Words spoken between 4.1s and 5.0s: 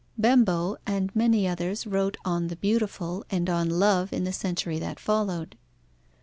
in the century that